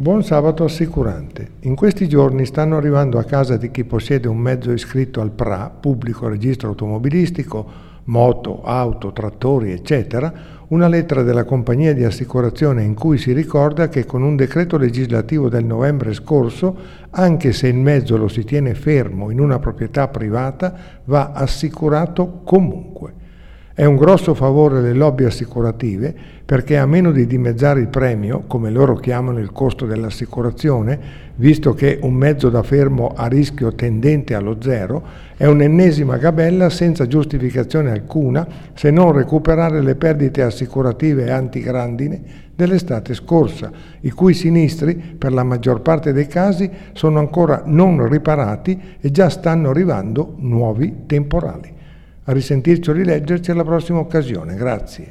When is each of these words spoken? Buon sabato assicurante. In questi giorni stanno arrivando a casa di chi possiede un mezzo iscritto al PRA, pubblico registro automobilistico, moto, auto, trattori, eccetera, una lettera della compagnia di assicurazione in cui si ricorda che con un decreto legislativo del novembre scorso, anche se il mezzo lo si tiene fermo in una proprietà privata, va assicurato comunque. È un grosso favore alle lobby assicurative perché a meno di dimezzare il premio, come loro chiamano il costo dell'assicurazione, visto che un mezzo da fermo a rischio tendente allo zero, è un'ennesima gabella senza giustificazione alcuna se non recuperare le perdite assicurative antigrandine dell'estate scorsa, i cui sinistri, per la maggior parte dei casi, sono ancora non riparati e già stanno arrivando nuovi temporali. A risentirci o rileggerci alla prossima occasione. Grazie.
Buon 0.00 0.22
sabato 0.22 0.62
assicurante. 0.62 1.54
In 1.62 1.74
questi 1.74 2.08
giorni 2.08 2.46
stanno 2.46 2.76
arrivando 2.76 3.18
a 3.18 3.24
casa 3.24 3.56
di 3.56 3.72
chi 3.72 3.82
possiede 3.82 4.28
un 4.28 4.38
mezzo 4.38 4.70
iscritto 4.70 5.20
al 5.20 5.32
PRA, 5.32 5.70
pubblico 5.70 6.28
registro 6.28 6.68
automobilistico, 6.68 7.68
moto, 8.04 8.62
auto, 8.62 9.10
trattori, 9.10 9.72
eccetera, 9.72 10.32
una 10.68 10.86
lettera 10.86 11.24
della 11.24 11.42
compagnia 11.42 11.94
di 11.94 12.04
assicurazione 12.04 12.84
in 12.84 12.94
cui 12.94 13.18
si 13.18 13.32
ricorda 13.32 13.88
che 13.88 14.06
con 14.06 14.22
un 14.22 14.36
decreto 14.36 14.76
legislativo 14.76 15.48
del 15.48 15.64
novembre 15.64 16.14
scorso, 16.14 16.76
anche 17.10 17.52
se 17.52 17.66
il 17.66 17.74
mezzo 17.74 18.16
lo 18.16 18.28
si 18.28 18.44
tiene 18.44 18.76
fermo 18.76 19.32
in 19.32 19.40
una 19.40 19.58
proprietà 19.58 20.06
privata, 20.06 20.74
va 21.06 21.32
assicurato 21.32 22.42
comunque. 22.44 23.17
È 23.78 23.84
un 23.84 23.94
grosso 23.94 24.34
favore 24.34 24.78
alle 24.78 24.92
lobby 24.92 25.22
assicurative 25.22 26.12
perché 26.44 26.76
a 26.76 26.84
meno 26.84 27.12
di 27.12 27.28
dimezzare 27.28 27.78
il 27.78 27.86
premio, 27.86 28.42
come 28.48 28.70
loro 28.70 28.96
chiamano 28.96 29.38
il 29.38 29.52
costo 29.52 29.86
dell'assicurazione, 29.86 30.98
visto 31.36 31.74
che 31.74 32.00
un 32.02 32.12
mezzo 32.14 32.48
da 32.48 32.64
fermo 32.64 33.12
a 33.14 33.28
rischio 33.28 33.72
tendente 33.74 34.34
allo 34.34 34.56
zero, 34.58 35.00
è 35.36 35.46
un'ennesima 35.46 36.16
gabella 36.16 36.70
senza 36.70 37.06
giustificazione 37.06 37.92
alcuna 37.92 38.48
se 38.74 38.90
non 38.90 39.12
recuperare 39.12 39.80
le 39.80 39.94
perdite 39.94 40.42
assicurative 40.42 41.30
antigrandine 41.30 42.20
dell'estate 42.56 43.14
scorsa, 43.14 43.70
i 44.00 44.10
cui 44.10 44.34
sinistri, 44.34 44.96
per 44.96 45.32
la 45.32 45.44
maggior 45.44 45.82
parte 45.82 46.12
dei 46.12 46.26
casi, 46.26 46.68
sono 46.94 47.20
ancora 47.20 47.62
non 47.66 48.08
riparati 48.08 48.96
e 48.98 49.12
già 49.12 49.28
stanno 49.28 49.70
arrivando 49.70 50.34
nuovi 50.38 51.04
temporali. 51.06 51.76
A 52.28 52.32
risentirci 52.32 52.90
o 52.90 52.92
rileggerci 52.92 53.50
alla 53.50 53.64
prossima 53.64 54.00
occasione. 54.00 54.54
Grazie. 54.54 55.06